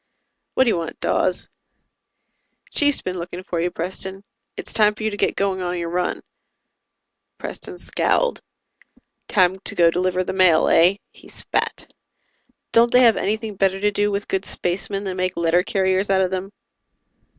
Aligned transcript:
"What 0.55 0.63
do 0.63 0.69
you 0.71 0.77
want, 0.77 0.99
Dawes?" 0.99 1.47
"Chief's 2.71 3.03
been 3.03 3.19
looking 3.19 3.43
for 3.43 3.59
you, 3.61 3.69
Preston. 3.69 4.23
It's 4.57 4.73
time 4.73 4.95
for 4.95 5.03
you 5.03 5.11
to 5.11 5.15
get 5.15 5.35
going 5.35 5.61
on 5.61 5.77
your 5.77 5.89
run." 5.91 6.23
Preston 7.37 7.77
scowled. 7.77 8.41
"Time 9.27 9.59
to 9.59 9.75
go 9.75 9.91
deliver 9.91 10.23
the 10.23 10.33
mail, 10.33 10.67
eh?" 10.69 10.95
He 11.11 11.29
spat. 11.29 11.93
"Don't 12.71 12.91
they 12.91 13.01
have 13.01 13.15
anything 13.15 13.55
better 13.57 13.79
to 13.79 13.91
do 13.91 14.09
with 14.09 14.27
good 14.27 14.43
spacemen 14.43 15.03
than 15.03 15.17
make 15.17 15.37
letter 15.37 15.61
carriers 15.61 16.09
out 16.09 16.21
of 16.21 16.31
them?" 16.31 16.51